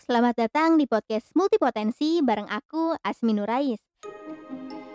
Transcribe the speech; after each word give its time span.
selamat 0.00 0.48
datang 0.48 0.80
di 0.80 0.88
podcast 0.88 1.28
Multipotensi 1.36 2.24
bareng 2.24 2.48
aku, 2.48 2.96
Asmi 3.04 3.36
Nurais. 3.36 3.76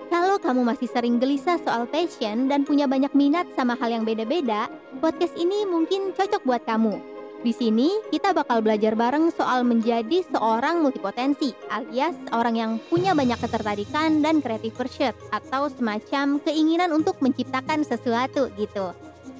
Kalau 0.09 0.42
kamu 0.42 0.66
masih 0.66 0.89
sering 0.89 1.21
gelisah 1.21 1.62
soal 1.62 1.85
passion 1.85 2.50
dan 2.50 2.66
punya 2.66 2.90
banyak 2.90 3.14
minat 3.14 3.46
sama 3.54 3.78
hal 3.78 3.94
yang 3.94 4.02
beda-beda, 4.02 4.66
podcast 4.98 5.38
ini 5.38 5.62
mungkin 5.70 6.10
cocok 6.18 6.42
buat 6.42 6.66
kamu. 6.66 6.98
Di 7.46 7.54
sini 7.54 7.94
kita 8.10 8.34
bakal 8.34 8.66
belajar 8.66 8.98
bareng 8.98 9.30
soal 9.30 9.62
menjadi 9.62 10.26
seorang 10.34 10.82
multipotensi, 10.82 11.54
alias 11.70 12.18
orang 12.34 12.56
yang 12.58 12.72
punya 12.90 13.14
banyak 13.14 13.38
ketertarikan 13.38 14.26
dan 14.26 14.42
creative 14.42 14.74
pursuit 14.74 15.14
atau 15.30 15.70
semacam 15.70 16.42
keinginan 16.42 16.90
untuk 16.90 17.22
menciptakan 17.22 17.86
sesuatu 17.86 18.50
gitu. 18.58 18.90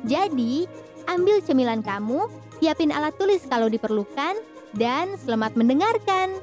Jadi, 0.06 0.70
ambil 1.10 1.42
cemilan 1.42 1.82
kamu, 1.82 2.30
siapin 2.62 2.94
alat 2.94 3.18
tulis 3.18 3.42
kalau 3.50 3.66
diperlukan, 3.66 4.38
dan 4.76 5.16
selamat 5.16 5.56
mendengarkan. 5.56 6.36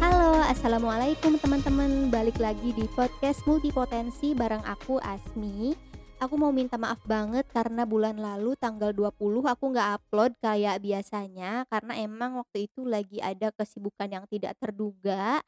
Halo, 0.00 0.40
Assalamualaikum 0.48 1.36
teman-teman 1.36 2.08
Balik 2.08 2.40
lagi 2.40 2.72
di 2.72 2.88
podcast 2.96 3.44
Multipotensi 3.44 4.32
bareng 4.32 4.64
aku 4.64 4.96
Asmi 5.04 5.95
Aku 6.16 6.40
mau 6.40 6.48
minta 6.48 6.80
maaf 6.80 6.96
banget 7.04 7.44
karena 7.52 7.84
bulan 7.84 8.16
lalu 8.16 8.56
tanggal 8.56 8.88
20 8.88 9.44
aku 9.44 9.64
nggak 9.68 10.00
upload 10.00 10.32
kayak 10.40 10.80
biasanya 10.80 11.68
Karena 11.68 11.92
emang 12.00 12.40
waktu 12.40 12.72
itu 12.72 12.88
lagi 12.88 13.20
ada 13.20 13.52
kesibukan 13.52 14.08
yang 14.08 14.24
tidak 14.24 14.56
terduga 14.56 15.44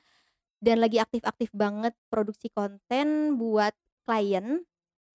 Dan 0.60 0.84
lagi 0.84 1.00
aktif-aktif 1.00 1.48
banget 1.56 1.96
produksi 2.12 2.52
konten 2.52 3.40
buat 3.40 3.72
klien. 4.04 4.60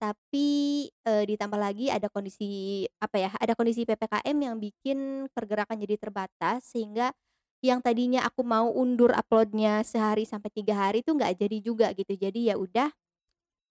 Tapi 0.02 0.48
e, 0.90 1.12
ditambah 1.22 1.60
lagi 1.60 1.86
ada 1.86 2.10
kondisi 2.10 2.82
apa 2.98 3.22
ya 3.22 3.30
ada 3.38 3.54
kondisi 3.54 3.86
PPKM 3.86 4.34
yang 4.34 4.58
bikin 4.58 5.30
pergerakan 5.30 5.78
jadi 5.78 5.94
terbatas 6.02 6.66
Sehingga 6.66 7.14
yang 7.62 7.78
tadinya 7.78 8.26
aku 8.26 8.42
mau 8.42 8.74
undur 8.74 9.14
uploadnya 9.14 9.86
sehari 9.86 10.26
sampai 10.26 10.50
tiga 10.50 10.74
hari 10.74 11.06
itu 11.06 11.14
nggak 11.14 11.38
jadi 11.38 11.58
juga 11.62 11.86
gitu. 11.94 12.10
Jadi 12.18 12.50
ya 12.50 12.58
udah 12.58 12.90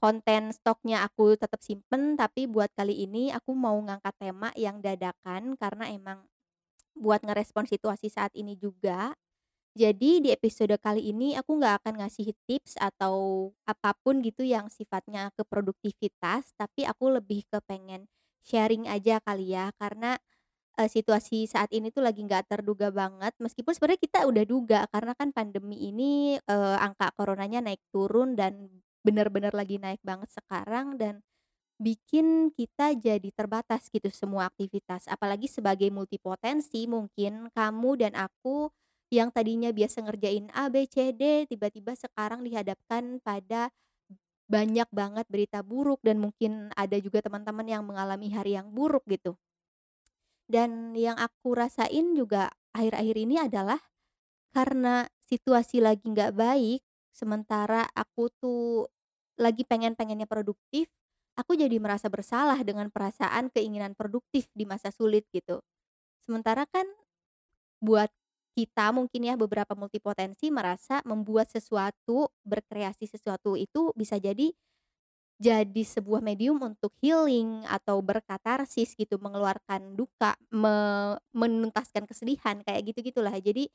konten 0.04 0.44
stoknya 0.58 0.98
aku 1.08 1.26
tetap 1.42 1.62
simpen 1.68 2.04
tapi 2.22 2.42
buat 2.56 2.70
kali 2.80 2.96
ini 3.08 3.23
aku 3.38 3.52
mau 3.66 3.78
ngangkat 3.88 4.16
tema 4.23 4.50
yang 4.66 4.78
dadakan 4.88 5.56
karena 5.62 5.86
emang 5.98 6.20
buat 6.98 7.22
ngerespon 7.26 7.66
situasi 7.70 8.08
saat 8.12 8.31
ini 8.38 8.54
juga. 8.59 9.14
Jadi 9.74 10.22
di 10.26 10.30
episode 10.36 10.76
kali 10.81 11.09
ini 11.16 11.34
aku 11.40 11.58
nggak 11.58 11.76
akan 11.86 11.94
ngasih 12.06 12.36
tips 12.46 12.78
atau 12.78 13.50
apa 13.66 13.98
pun 14.06 14.22
gitu 14.22 14.46
yang 14.46 14.70
sifatnya 14.70 15.34
ke 15.34 15.42
produktivitas 15.48 16.54
tapi 16.59 16.86
aku 16.86 17.09
lebih 17.18 17.42
ke 17.50 17.58
pengen 17.66 18.06
sharing 18.46 18.86
aja 18.92 19.18
kali 19.26 19.56
ya 19.58 19.74
karena 19.81 20.20
eee, 20.80 20.90
situasi 20.90 21.46
saat 21.50 21.70
ini 21.74 21.90
tuh 21.94 22.04
lagi 22.06 22.22
nggak 22.26 22.50
terduga 22.52 22.90
banget, 22.94 23.34
meskipun 23.42 23.74
sebenarnya 23.76 24.02
kita 24.02 24.20
udah 24.30 24.46
duga 24.48 24.80
karena 24.94 25.14
kan 25.20 25.30
pandemi 25.36 25.78
ini, 25.90 26.38
eee, 26.42 26.76
angka 26.81 27.14
coronanya 27.18 27.59
naik 27.66 27.81
turun 27.94 28.36
dan 28.40 28.70
benar-benar 29.06 29.54
lagi 29.56 29.78
naik 29.80 30.02
banget 30.04 30.32
sekarang 30.34 30.96
dan 31.00 31.22
bikin 31.82 32.50
kita 32.56 32.96
jadi 32.98 33.30
terbatas 33.36 33.90
gitu 33.92 34.08
semua 34.14 34.48
aktivitas. 34.52 35.08
Apalagi 35.12 35.48
sebagai 35.52 35.90
multipotensi 35.94 36.88
mungkin 36.90 37.50
kamu 37.54 37.92
dan 38.08 38.14
aku 38.18 38.72
yang 39.14 39.30
tadinya 39.30 39.70
biasa 39.76 40.04
ngerjain 40.06 40.50
A, 40.56 40.70
B, 40.74 40.88
C, 40.90 41.14
D, 41.14 41.46
tiba-tiba 41.50 41.94
sekarang 41.98 42.42
dihadapkan 42.48 43.22
pada 43.22 43.70
banyak 44.48 44.88
banget 44.94 45.26
berita 45.34 45.59
buruk 45.66 46.00
dan 46.08 46.18
mungkin 46.24 46.70
ada 46.78 46.98
juga 47.02 47.20
teman-teman 47.26 47.68
yang 47.68 47.84
mengalami 47.90 48.30
hari 48.38 48.56
yang 48.59 48.70
buruk 48.72 49.03
gitu. 49.09 49.35
Dan 50.47 50.94
yang 50.94 51.16
aku 51.18 51.56
rasain 51.56 52.14
juga 52.16 52.52
akhir-akhir 52.75 53.16
ini 53.16 53.35
adalah 53.40 53.80
karena 54.53 55.08
situasi 55.24 55.81
lagi 55.84 56.06
nggak 56.12 56.34
baik, 56.35 56.81
sementara 57.13 57.88
aku 57.94 58.29
tuh 58.41 58.90
lagi 59.40 59.63
pengen-pengennya 59.66 60.25
produktif, 60.29 60.90
aku 61.40 61.57
jadi 61.57 61.78
merasa 61.81 62.09
bersalah 62.12 62.59
dengan 62.66 62.90
perasaan 62.94 63.50
keinginan 63.53 63.94
produktif 63.97 64.50
di 64.53 64.66
masa 64.68 64.90
sulit 64.94 65.25
gitu. 65.34 65.62
Sementara 66.25 66.66
kan 66.69 66.85
buat 67.84 68.09
kita 68.53 68.94
mungkin 68.94 69.25
ya 69.25 69.34
beberapa 69.34 69.73
multipotensi 69.73 70.53
merasa 70.53 71.02
membuat 71.09 71.50
sesuatu, 71.50 72.29
berkreasi 72.46 73.09
sesuatu 73.09 73.57
itu 73.57 73.90
bisa 73.97 74.22
jadi 74.22 74.53
jadi 75.41 75.84
sebuah 75.84 76.22
medium 76.23 76.62
untuk 76.63 76.94
healing 77.03 77.68
atau 77.68 78.00
berkatarsis 78.00 78.96
gitu, 78.96 79.19
mengeluarkan 79.19 79.97
duka, 80.00 80.40
me 80.53 80.75
menuntaskan 81.35 82.07
kesedihan, 82.07 82.62
kayak 82.63 82.94
gitu-gitulah. 82.94 83.34
Jadi, 83.41 83.68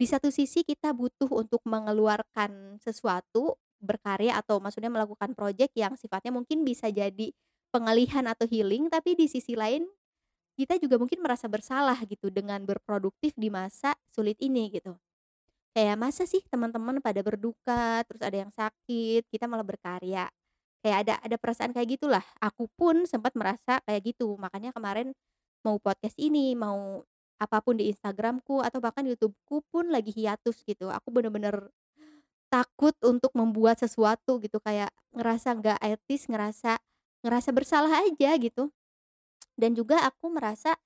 di 0.00 0.06
satu 0.08 0.32
sisi 0.32 0.64
kita 0.64 0.96
butuh 0.96 1.28
untuk 1.28 1.60
mengeluarkan 1.68 2.80
sesuatu, 2.80 3.60
berkarya 3.84 4.40
atau 4.40 4.56
maksudnya 4.56 4.88
melakukan 4.88 5.36
project 5.36 5.76
yang 5.76 5.92
sifatnya 6.00 6.32
mungkin 6.32 6.64
bisa 6.64 6.88
jadi 6.88 7.32
pengalihan 7.68 8.24
atau 8.32 8.48
healing, 8.48 8.88
tapi 8.88 9.12
di 9.12 9.28
sisi 9.28 9.52
lain 9.52 9.84
kita 10.56 10.80
juga 10.80 10.96
mungkin 11.00 11.20
merasa 11.20 11.48
bersalah 11.52 11.96
gitu 12.08 12.32
dengan 12.32 12.64
berproduktif 12.64 13.36
di 13.36 13.52
masa 13.52 13.92
sulit 14.12 14.40
ini 14.40 14.72
gitu. 14.72 14.96
Kayak 15.76 15.96
masa 16.00 16.24
sih 16.26 16.42
teman-teman 16.50 16.98
pada 16.98 17.20
berduka, 17.22 18.02
terus 18.08 18.22
ada 18.24 18.36
yang 18.40 18.50
sakit, 18.50 19.28
kita 19.30 19.46
malah 19.46 19.62
berkarya. 19.62 20.26
Kayak 20.82 20.98
ada 21.06 21.14
ada 21.22 21.36
perasaan 21.38 21.70
kayak 21.76 22.00
gitulah. 22.00 22.24
Aku 22.42 22.66
pun 22.74 23.04
sempat 23.06 23.36
merasa 23.36 23.78
kayak 23.86 24.16
gitu. 24.16 24.34
Makanya 24.40 24.72
kemarin 24.74 25.12
mau 25.62 25.76
podcast 25.78 26.16
ini, 26.18 26.56
mau 26.58 27.04
apa 27.40 27.64
pun 27.64 27.80
di 27.80 27.88
Instagramku 27.88 28.60
atau 28.60 28.84
bahkan 28.84 29.02
YouTubeku 29.08 29.64
pun 29.72 29.88
lagi 29.88 30.12
hiatus 30.12 30.60
gitu. 30.68 30.92
Aku 30.92 31.08
bener-bener 31.08 31.72
takut 32.52 32.92
untuk 33.00 33.32
membuat 33.32 33.80
sesuatu 33.80 34.36
gitu 34.44 34.60
kayak 34.60 34.92
ngerasa 35.16 35.56
nggak 35.56 35.78
etis, 35.80 36.28
ngerasa 36.28 36.76
ngerasa 37.24 37.50
bersalah 37.56 38.04
aja 38.04 38.36
gitu. 38.36 38.68
Dan 39.56 39.72
juga 39.72 40.04
aku 40.04 40.28
merasa 40.28 40.76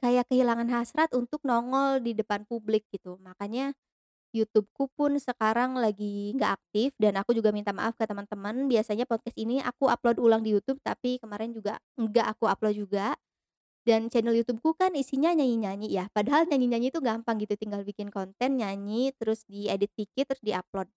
kayak 0.00 0.32
kehilangan 0.32 0.70
hasrat 0.72 1.10
untuk 1.12 1.44
nongol 1.44 2.00
di 2.00 2.16
depan 2.16 2.46
publik 2.48 2.86
gitu. 2.88 3.20
Makanya 3.20 3.76
YouTube-ku 4.34 4.92
pun 4.92 5.16
sekarang 5.16 5.80
lagi 5.80 6.36
nggak 6.36 6.52
aktif 6.60 6.92
dan 7.00 7.16
aku 7.16 7.32
juga 7.32 7.52
minta 7.56 7.72
maaf 7.72 7.96
ke 7.96 8.04
teman-teman. 8.04 8.68
Biasanya 8.68 9.08
podcast 9.08 9.36
ini 9.36 9.64
aku 9.64 9.88
upload 9.88 10.20
ulang 10.20 10.44
di 10.44 10.52
YouTube, 10.52 10.76
tapi 10.84 11.16
kemarin 11.16 11.56
juga 11.56 11.80
nggak 11.96 12.36
aku 12.36 12.44
upload 12.44 12.76
juga. 12.76 13.16
Dan 13.86 14.10
channel 14.10 14.34
YouTube-ku 14.34 14.74
kan 14.74 14.90
isinya 14.98 15.30
nyanyi-nyanyi 15.30 15.94
ya, 15.94 16.10
padahal 16.10 16.50
nyanyi-nyanyi 16.50 16.90
itu 16.90 16.98
gampang 16.98 17.38
gitu, 17.38 17.54
tinggal 17.54 17.86
bikin 17.86 18.10
konten, 18.10 18.58
nyanyi, 18.58 19.14
terus 19.14 19.46
diedit 19.46 19.94
dikit, 19.94 20.26
terus 20.34 20.42
di-upload. 20.42 20.90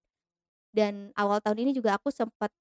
Dan 0.73 1.11
awal 1.17 1.41
tahun 1.41 1.65
ini 1.69 1.71
juga 1.77 1.97
aku 1.97 2.13
sempet 2.13 2.51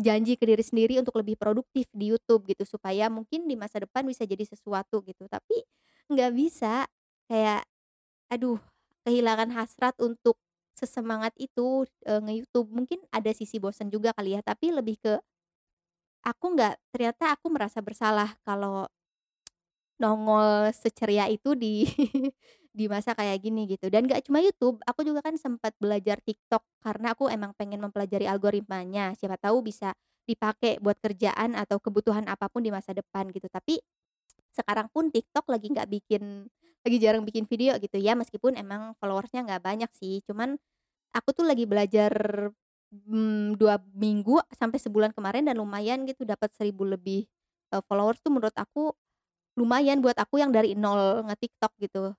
janji 0.00 0.36
ke 0.40 0.44
diri 0.48 0.62
sendiri 0.64 0.94
untuk 1.02 1.18
lebih 1.20 1.36
produktif 1.40 1.86
di 1.94 2.12
YouTube 2.14 2.46
gitu, 2.50 2.64
supaya 2.68 3.08
mungkin 3.12 3.46
di 3.50 3.56
masa 3.58 3.82
depan 3.84 4.06
bisa 4.08 4.24
jadi 4.26 4.44
sesuatu 4.46 5.02
gitu. 5.06 5.26
Tapi 5.30 5.62
nggak 6.12 6.32
bisa, 6.36 6.86
kayak 7.30 7.66
aduh 8.32 8.58
kehilangan 9.06 9.50
hasrat 9.54 9.94
untuk 10.02 10.38
sesemangat 10.76 11.32
itu, 11.40 11.86
eee, 12.08 12.20
nge-YouTube. 12.24 12.68
Mungkin 12.72 13.00
ada 13.14 13.30
sisi 13.36 13.58
bosen 13.62 13.88
juga 13.92 14.12
kali 14.16 14.36
ya, 14.38 14.42
tapi 14.44 14.72
lebih 14.74 14.96
ke 15.02 15.14
aku 16.24 16.46
nggak 16.56 16.74
ternyata 16.92 17.32
aku 17.36 17.48
merasa 17.48 17.80
bersalah 17.80 18.36
kalau 18.44 18.84
nongol 20.00 20.72
seceria 20.74 21.28
itu 21.30 21.54
di 21.54 21.84
di 22.78 22.84
masa 22.88 23.12
kayak 23.18 23.38
gini 23.42 23.66
gitu. 23.70 23.90
Dan 23.92 24.06
nggak 24.08 24.26
cuma 24.30 24.40
YouTube, 24.42 24.78
aku 24.86 25.02
juga 25.06 25.20
kan 25.26 25.34
sempat 25.36 25.74
belajar 25.82 26.18
TikTok 26.22 26.62
karena 26.82 27.12
aku 27.14 27.28
emang 27.30 27.52
pengen 27.58 27.82
mempelajari 27.82 28.26
algoritmanya, 28.30 29.12
siapa 29.18 29.36
tahu 29.40 29.60
bisa 29.66 29.92
dipakai 30.28 30.78
buat 30.78 30.96
kerjaan 31.02 31.58
atau 31.58 31.82
kebutuhan 31.82 32.24
apa 32.30 32.46
pun 32.48 32.62
di 32.62 32.70
masa 32.72 32.94
depan 32.94 33.28
gitu. 33.34 33.46
Tapi 33.50 33.82
sekarang 34.50 34.88
pun 34.92 35.08
TikTok 35.14 35.46
lagi 35.50 35.70
nggak 35.72 35.88
bikin 35.90 36.46
lagi 36.86 36.96
jarang 37.02 37.22
bikin 37.28 37.44
video 37.44 37.76
gitu 37.76 38.00
ya, 38.00 38.16
meskipun 38.16 38.56
emang 38.56 38.96
followersnya 38.98 39.44
nggak 39.44 39.62
banyak 39.62 39.90
sih, 39.92 40.24
cuman 40.24 40.56
aku 41.16 41.30
tuh 41.36 41.44
lagi 41.48 41.64
belajar, 41.68 42.12
mmm, 42.92 43.56
2 43.60 43.76
minggu 43.96 44.40
sampai 44.54 44.78
sebulan 44.80 45.12
kemarin 45.16 45.46
dan 45.50 45.56
lumayan 45.60 46.04
gitu 46.08 46.24
dapat 46.28 46.52
1000 46.56 46.84
lebih, 46.88 47.26
followers 47.88 48.20
tuh 48.24 48.32
menurut 48.34 48.54
aku 48.56 48.92
lumayan 49.58 50.00
buat 50.04 50.16
aku 50.18 50.40
yang 50.42 50.50
dari 50.54 50.74
nol 50.78 51.26
nge-TikTok 51.28 51.72
gitu. 51.82 52.14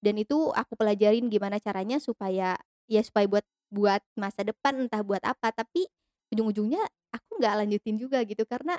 Dan 0.00 0.16
itu 0.20 0.52
aku 0.54 0.74
pelajarin 0.78 1.28
gimana 1.32 1.58
caranya 1.60 1.98
supaya 2.00 2.56
ya 2.90 3.02
supaya 3.04 3.26
buat 3.30 3.46
buat 3.72 4.02
masa 4.18 4.42
depan 4.46 4.88
entah 4.88 5.02
buat 5.04 5.22
apa, 5.24 5.52
tapi 5.54 5.86
ujung-ujungnya 6.34 6.82
aku 7.14 7.30
nggak 7.42 7.54
lanjutin 7.66 7.96
juga 8.00 8.22
gitu 8.26 8.44
karena 8.48 8.78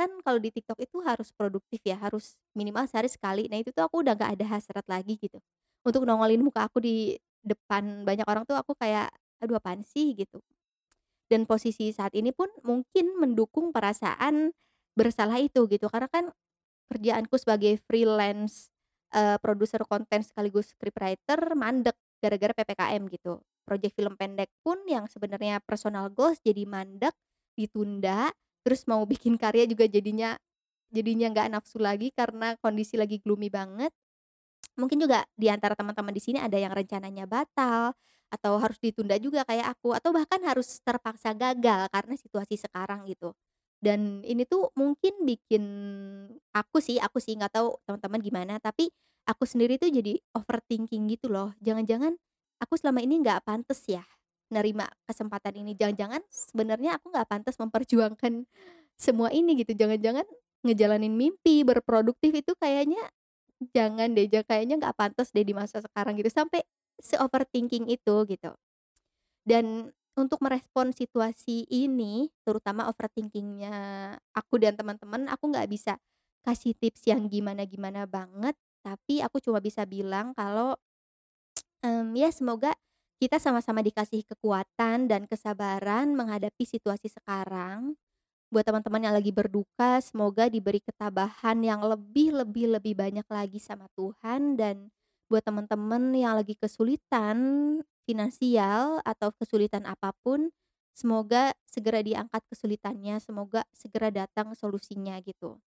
Kan 0.00 0.10
kalau 0.24 0.40
di 0.40 0.48
TikTok 0.48 0.80
itu 0.80 0.98
harus 1.04 1.28
produktif 1.36 1.80
ya, 1.84 1.96
harus 2.00 2.40
minimal 2.56 2.88
sehari 2.88 3.12
sekali. 3.12 3.46
Nah 3.52 3.60
itu 3.60 3.68
tuh 3.74 3.84
aku 3.84 4.00
udah 4.00 4.16
nggak 4.16 4.32
ada 4.40 4.46
hasrat 4.56 4.86
lagi 4.88 5.20
gitu, 5.20 5.36
untuk 5.84 6.08
nongolin 6.08 6.40
muka 6.40 6.64
aku 6.68 6.80
di 6.80 7.20
depan 7.44 8.04
banyak 8.08 8.24
orang 8.24 8.44
tuh 8.48 8.56
aku 8.56 8.72
kayak, 8.80 9.12
"Aduh 9.44 9.60
apaan 9.60 9.84
sih?" 9.84 10.16
Gitu. 10.16 10.40
Dan 11.30 11.46
posisi 11.46 11.94
saat 11.94 12.12
ini 12.18 12.34
pun 12.34 12.50
mungkin 12.66 13.14
mendukung 13.20 13.70
perasaan 13.70 14.50
bersalah 14.98 15.38
itu 15.38 15.66
gitu, 15.70 15.86
karena 15.92 16.10
kan 16.10 16.24
kerjaanku 16.90 17.36
sebagai 17.38 17.78
freelance, 17.86 18.68
eee, 19.14 19.38
produser 19.42 19.82
konten 19.86 20.22
sekaligus 20.26 20.74
scriptwriter 20.74 21.54
mandek 21.56 21.96
gara-gara 22.22 22.52
PPKM 22.56 23.02
gitu. 23.12 23.40
Project 23.64 23.94
film 23.96 24.14
pendek 24.18 24.50
pun 24.66 24.78
yang 24.90 25.06
sebenarnya 25.06 25.62
personal 25.64 26.10
goals 26.12 26.42
jadi 26.42 26.66
mandek, 26.68 27.14
ditunda, 27.56 28.30
terus 28.66 28.84
mau 28.90 29.02
bikin 29.06 29.38
karya 29.40 29.64
juga 29.70 29.86
jadinya 29.88 30.34
jadinya 30.92 31.30
nggak 31.32 31.48
nafsu 31.54 31.78
lagi 31.82 32.10
karena 32.14 32.54
kondisi 32.62 32.96
lagi 33.00 33.18
gloomy 33.22 33.48
banget. 33.52 33.92
Mungkin 34.78 34.98
juga 35.02 35.26
di 35.36 35.50
antara 35.52 35.74
teman-teman 35.76 36.14
di 36.14 36.22
sini 36.22 36.38
ada 36.40 36.56
yang 36.56 36.72
rencananya 36.72 37.26
batal, 37.28 37.92
atau 38.30 38.52
harus 38.62 38.78
ditunda 38.78 39.18
juga 39.18 39.42
kayak 39.48 39.74
aku, 39.78 39.92
atau 39.98 40.10
bahkan 40.14 40.38
harus 40.46 40.78
terpaksa 40.86 41.34
gagal 41.34 41.90
karena 41.90 42.14
situasi 42.16 42.56
sekarang 42.62 43.02
gitu. 43.10 43.34
Dan 43.80 44.20
ini 44.28 44.44
tuh 44.44 44.68
mungkin 44.76 45.24
bikin 45.24 45.64
aku 46.52 46.78
sih 46.84 47.00
aku 47.00 47.16
sih, 47.16 47.32
nggak 47.36 47.56
tahu 47.56 47.80
teman-teman 47.88 48.20
gimana, 48.20 48.54
tapi 48.60 48.92
aku 49.24 49.48
sendiri 49.48 49.80
tuh 49.80 49.88
jadi 49.88 50.20
overthinking 50.36 51.08
gitu 51.08 51.32
loh. 51.32 51.56
Jangan-jangan 51.64 52.12
aku 52.60 52.76
selama 52.76 53.00
ini 53.00 53.24
nggak 53.24 53.40
pantes 53.48 53.80
ya 53.88 54.04
nerima 54.52 54.84
kesempatan 55.06 55.62
ini, 55.62 55.72
jangan-jangan 55.78 56.20
sebenarnya 56.28 56.98
aku 56.98 57.14
nggak 57.14 57.28
pantas 57.30 57.54
memperjuangkan 57.56 58.44
semua 58.98 59.30
ini 59.32 59.56
gitu, 59.62 59.72
jangan-jangan 59.78 60.26
ngejalanin 60.66 61.14
mimpi, 61.14 61.62
berproduktif 61.64 62.34
itu 62.34 62.52
kayaknya 62.58 63.00
jangan 63.72 64.10
deh, 64.12 64.26
kayaknya 64.28 64.76
nggak 64.82 64.96
pantas 64.98 65.30
deh 65.32 65.46
di 65.46 65.54
masa 65.54 65.78
sekarang 65.80 66.18
gitu, 66.18 66.28
sampai 66.28 66.66
se-overthinking 67.00 67.88
itu 67.88 68.16
gitu. 68.28 68.52
Dan 69.46 69.90
untuk 70.20 70.38
merespon 70.44 70.92
situasi 70.92 71.64
ini, 71.72 72.28
terutama 72.44 72.86
overthinking-nya 72.92 73.74
aku 74.36 74.60
dan 74.60 74.76
teman-teman, 74.76 75.26
aku 75.32 75.48
nggak 75.52 75.68
bisa 75.72 75.96
kasih 76.44 76.76
tips 76.76 77.08
yang 77.08 77.26
gimana-gimana 77.32 78.04
banget, 78.08 78.54
tapi 78.84 79.20
aku 79.24 79.40
cuma 79.40 79.58
bisa 79.64 79.84
bilang 79.88 80.32
kalau, 80.36 80.76
mmm, 81.84 82.12
ya 82.16 82.30
semoga 82.32 82.72
kita 83.20 83.36
sama-sama 83.36 83.84
dikasih 83.84 84.24
kekuatan 84.24 85.04
dan 85.10 85.28
kesabaran 85.28 86.16
menghadapi 86.16 86.64
situasi 86.64 87.12
sekarang. 87.12 87.96
Buat 88.52 88.70
teman-teman 88.70 89.02
yang 89.10 89.14
lagi 89.16 89.32
berduka, 89.34 89.98
semoga 90.00 90.46
diberi 90.48 90.80
ketabahan 90.80 91.58
yang 91.64 91.82
lebih 91.84 92.32
lebih 92.44 92.78
lebih 92.78 92.94
banyak 92.96 93.26
lagi 93.28 93.58
sama 93.60 93.90
Tuhan 93.98 94.56
dan 94.56 94.88
buat 95.28 95.42
teman-teman 95.44 96.14
yang 96.16 96.38
lagi 96.38 96.54
kesulitan 96.56 97.38
finansial 98.10 98.98
atau 99.06 99.30
kesulitan 99.38 99.86
apa 99.86 100.10
pun, 100.26 100.50
semoga 100.96 101.54
segera 101.70 102.02
diangkat 102.02 102.42
kesulitannya, 102.50 103.22
semoga 103.22 103.62
segera 103.72 104.10
datang 104.10 104.52
solusinya 104.58 105.14
gitu. 105.22 105.62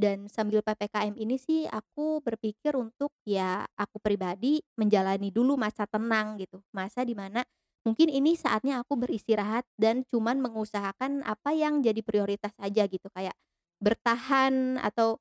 Dan 0.00 0.32
sambil 0.32 0.64
PPKM 0.64 1.14
ini 1.20 1.36
sih 1.36 1.68
aku 1.68 2.24
berpikir 2.24 2.72
untuk 2.78 3.12
ya 3.28 3.68
aku 3.76 4.00
pribadi 4.00 4.64
menjalani 4.80 5.28
dulu 5.28 5.60
masa 5.60 5.84
tenang 5.84 6.40
gitu, 6.40 6.64
masa 6.72 7.04
di 7.04 7.12
mana 7.12 7.44
mungkin 7.84 8.08
ini 8.12 8.36
saatnya 8.36 8.80
aku 8.84 8.96
beristirahat 8.96 9.64
dan 9.76 10.04
cuman 10.08 10.40
mengusahakan 10.40 11.24
apa 11.24 11.52
yang 11.52 11.84
jadi 11.84 12.00
prioritas 12.00 12.52
aja 12.60 12.88
gitu, 12.88 13.08
kayak 13.12 13.36
bertahan 13.80 14.80
atau 14.80 15.20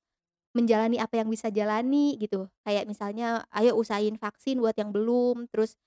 menjalani 0.58 0.98
apa 0.98 1.22
yang 1.22 1.30
bisa 1.30 1.50
jalani 1.54 2.18
gitu. 2.18 2.50
Kayak 2.66 2.90
misalnya 2.90 3.46
ayo 3.54 3.78
usahain 3.78 4.18
vaksin 4.18 4.58
buat 4.64 4.76
yang 4.80 4.90
belum, 4.96 5.48
terus 5.54 5.78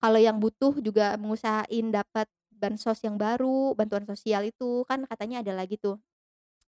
kalau 0.00 0.18
yang 0.20 0.40
butuh 0.40 0.76
juga 0.80 1.14
mengusahain 1.20 1.92
dapat 1.92 2.26
bansos 2.52 3.00
yang 3.04 3.16
baru, 3.16 3.72
bantuan 3.76 4.04
sosial 4.08 4.48
itu 4.48 4.84
kan 4.88 5.04
katanya 5.08 5.44
ada 5.44 5.52
lagi 5.56 5.76
tuh. 5.80 6.00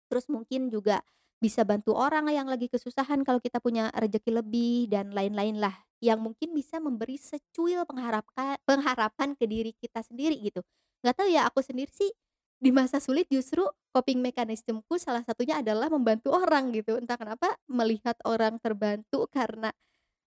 Terus 0.09 0.25
mungkin 0.29 0.69
juga 0.73 1.01
bisa 1.39 1.63
bantu 1.63 1.95
orang 1.95 2.27
yang 2.33 2.49
lagi 2.51 2.67
kesusahan 2.67 3.23
kalau 3.23 3.39
kita 3.39 3.63
punya 3.63 3.87
rezeki 3.95 4.43
lebih 4.43 4.91
dan 4.91 5.15
lain-lain 5.15 5.61
lah, 5.61 5.73
yang 6.03 6.19
mungkin 6.19 6.51
bisa 6.51 6.81
memberi 6.83 7.15
secuil 7.15 7.85
pengharapka 7.87 8.59
pengharapan 8.67 9.37
ke 9.39 9.45
diri 9.47 9.71
kita 9.79 10.03
sendiri 10.03 10.35
gitu. 10.43 10.61
Nggak 11.05 11.15
tahu 11.15 11.29
ya 11.31 11.47
aku 11.47 11.63
sendiri 11.63 11.91
sih 11.93 12.11
di 12.59 12.75
masa 12.75 12.99
sulit 12.99 13.23
justru 13.31 13.63
coping 13.95 14.19
mechanism-ku 14.19 14.99
salah 14.99 15.23
satunya 15.23 15.63
adalah 15.63 15.87
membantu 15.87 16.35
orang 16.35 16.75
gitu, 16.75 16.99
entah 16.99 17.15
kenapa 17.15 17.55
melihat 17.71 18.19
orang 18.27 18.59
terbantu 18.59 19.31
karena 19.31 19.71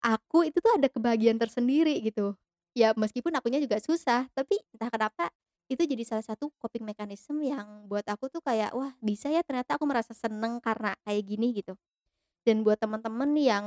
aku 0.04 0.48
itu 0.50 0.60
tuh 0.62 0.74
ada 0.78 0.88
kebahagiaan 0.92 1.38
tersendiri 1.42 1.98
gitu. 2.06 2.38
Ya 2.80 2.90
meskipun 2.96 3.36
akunya 3.36 3.60
juga 3.60 3.78
susah, 3.84 4.32
tapi 4.32 4.56
entah 4.72 4.88
kenapa 4.94 5.24
itu 5.68 5.84
jadi 5.86 6.04
salah 6.08 6.26
satu 6.26 6.50
coping 6.64 6.82
mechanism 6.88 7.38
yang 7.44 7.86
buat 7.92 8.06
aku 8.08 8.32
tuh 8.32 8.42
kayak, 8.42 8.72
"Wah 8.74 8.96
bisa 9.04 9.28
ya 9.30 9.44
ternyata 9.46 9.76
aku 9.78 9.86
merasa 9.86 10.14
seneng 10.16 10.58
karena 10.64 10.96
kayak 11.06 11.24
gini," 11.28 11.48
gitu. 11.62 11.76
Dan 12.48 12.64
buat 12.68 12.80
teman-teman 12.82 13.32
yang 13.38 13.66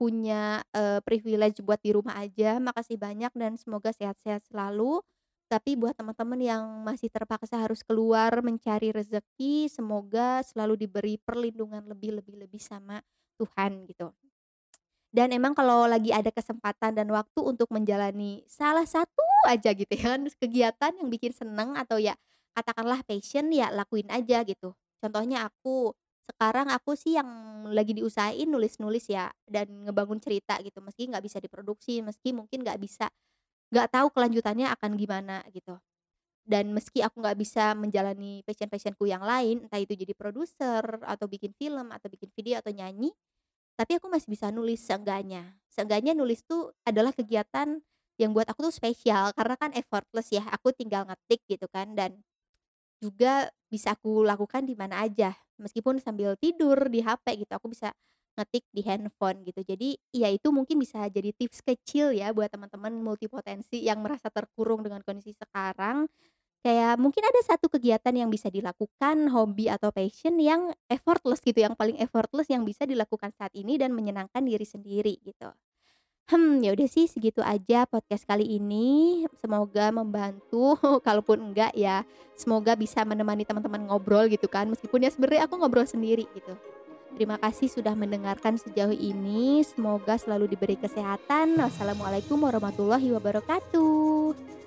punya, 0.00 0.62
eee, 0.74 1.00
privilege 1.06 1.60
buat 1.64 1.80
di 1.82 1.92
rumah 1.96 2.16
aja, 2.20 2.58
makasih 2.62 2.96
banyak 3.00 3.32
dan 3.36 3.56
semoga 3.58 3.90
sehat-sehat 3.94 4.46
selalu. 4.50 5.02
Tapi 5.50 5.76
buat 5.80 5.96
teman-teman 5.96 6.40
yang 6.42 6.64
masih 6.86 7.08
terpaksa 7.12 7.58
harus 7.62 7.82
keluar 7.86 8.30
mencari 8.44 8.92
rezeki, 8.94 9.68
semoga 9.72 10.42
selalu 10.46 10.76
diberi 10.88 11.16
perlindungan 11.20 11.84
lebih 11.88 12.20
lebih 12.22 12.36
lebih 12.46 12.60
sama 12.62 13.00
Tuhan 13.40 13.84
gitu. 13.88 14.12
Dan 15.08 15.32
emang 15.32 15.56
kalau 15.56 15.88
lagi 15.88 16.12
ada 16.12 16.28
kesempatan 16.28 16.92
dan 16.92 17.08
waktu 17.08 17.40
untuk 17.40 17.72
menjalani 17.72 18.44
salah 18.44 18.84
satu 18.84 19.24
aja 19.48 19.72
gitu 19.72 19.88
ya 19.88 20.16
kan, 20.16 20.20
kegiatan 20.42 20.92
yang 21.00 21.08
bikin 21.08 21.32
seneng 21.32 21.74
atau 21.80 21.96
ya 21.96 22.12
katakanlah 22.52 23.00
passion, 23.08 23.48
ya 23.54 23.72
lakuin 23.72 24.08
aja 24.12 24.44
gitu. 24.44 24.76
Contohnya 25.00 25.48
aku, 25.48 25.94
sekarang 26.28 26.68
aku 26.68 26.92
sih 26.98 27.16
yang 27.16 27.28
lagi 27.72 27.96
diusahain 27.96 28.44
nulis-nulis 28.50 29.08
ya 29.08 29.32
dan 29.48 29.88
ngebangun 29.88 30.20
cerita 30.20 30.60
gitu, 30.60 30.82
meski 30.84 31.08
nggak 31.08 31.24
bisa 31.24 31.38
diproduksi, 31.40 32.04
meski 32.04 32.36
mungkin 32.36 32.60
nggak 32.66 32.76
bisa 32.82 33.08
nggak 33.72 33.88
tahu 33.92 34.08
kelanjutannya 34.14 34.68
akan 34.76 34.92
gimana 35.00 35.44
gitu. 35.52 35.76
Dan 36.48 36.72
meski 36.72 37.04
aku 37.04 37.20
nggak 37.20 37.36
bisa 37.36 37.76
menjalani 37.76 38.40
passion-passion-ku 38.48 39.04
yang 39.04 39.20
lain, 39.20 39.68
entah 39.68 39.80
itu 39.80 39.92
jadi 39.92 40.16
produser, 40.16 40.80
atau 41.04 41.28
bikin 41.28 41.52
film, 41.52 41.92
atau 41.92 42.08
bikin 42.08 42.32
video, 42.32 42.56
atau 42.64 42.72
nyanyi, 42.72 43.12
tapi 43.78 43.96
aku 44.02 44.10
masih 44.10 44.28
bisa 44.34 44.50
nulis 44.50 44.82
seenggaknya. 44.82 45.54
Seenggaknya 45.70 46.12
nulis 46.18 46.42
tuh 46.42 46.74
adalah 46.82 47.14
kegiatan 47.14 47.78
yang 48.18 48.34
buat 48.34 48.50
aku 48.50 48.66
tuh 48.68 48.74
spesial 48.74 49.30
karena 49.38 49.54
kan 49.54 49.70
effortless 49.78 50.34
ya, 50.34 50.42
aku 50.50 50.74
tinggal 50.74 51.06
ngetik 51.06 51.40
gitu 51.46 51.70
kan 51.70 51.94
dan 51.94 52.18
juga 52.98 53.46
bisa 53.70 53.94
aku 53.94 54.26
lakukan 54.26 54.66
di 54.66 54.74
mana 54.74 55.06
aja, 55.06 55.34
meskipun 55.60 56.02
sambil 56.02 56.34
tidur 56.40 56.90
di 56.90 57.04
HP 57.04 57.46
gitu, 57.46 57.52
aku 57.54 57.70
bisa 57.70 57.94
ngetik 58.38 58.64
di 58.74 58.82
handphone 58.86 59.42
gitu. 59.46 59.62
Jadi 59.66 59.98
ya 60.14 60.30
itu 60.30 60.50
mungkin 60.54 60.78
bisa 60.82 61.06
jadi 61.10 61.30
tips 61.34 61.62
kecil 61.62 62.14
ya 62.14 62.30
buat 62.34 62.50
teman-teman 62.50 62.94
multipotensi 63.02 63.82
yang 63.82 64.02
merasa 64.02 64.30
terkurung 64.30 64.82
dengan 64.86 65.02
kondisi 65.06 65.34
sekarang. 65.34 66.06
Kayak 66.58 66.98
mungkin 66.98 67.22
ada 67.22 67.40
satu 67.46 67.70
kegiatan 67.70 68.10
yang 68.10 68.28
bisa 68.28 68.50
dilakukan, 68.50 69.30
hobi 69.30 69.70
atau 69.70 69.94
passion 69.94 70.34
yang 70.42 70.74
effortless 70.90 71.38
gitu, 71.38 71.62
yang 71.62 71.78
paling 71.78 71.94
effortless 72.02 72.50
yang 72.50 72.66
bisa 72.66 72.82
dilakukan 72.82 73.30
saat 73.38 73.54
ini 73.54 73.78
dan 73.78 73.94
menyenangkan 73.94 74.42
diri 74.42 74.66
sendiri 74.66 75.22
gitu. 75.22 75.54
Hmm, 76.28 76.60
ya 76.60 76.76
udah 76.76 76.84
sih 76.84 77.08
segitu 77.08 77.40
aja 77.40 77.88
podcast 77.88 78.28
kali 78.28 78.60
ini. 78.60 79.24
Semoga 79.40 79.88
membantu, 79.88 80.76
kalaupun 81.06 81.40
enggak 81.40 81.72
ya 81.72 82.04
semoga 82.36 82.76
bisa 82.76 83.00
menemani 83.06 83.48
teman-teman 83.48 83.88
ngobrol 83.88 84.28
gitu 84.28 84.44
kan. 84.44 84.68
Meskipun 84.68 85.08
ya 85.08 85.10
sebenarnya 85.14 85.48
aku 85.48 85.56
ngobrol 85.56 85.88
sendiri 85.88 86.28
gitu. 86.36 86.52
Terima 87.16 87.40
kasih 87.40 87.72
sudah 87.72 87.96
mendengarkan 87.96 88.60
sejauh 88.60 88.92
ini. 88.92 89.64
Semoga 89.64 90.20
selalu 90.20 90.52
diberi 90.52 90.76
kesehatan. 90.76 91.56
Wassalamualaikum 91.56 92.36
warahmatullahi 92.36 93.08
wabarakatuh. 93.16 94.57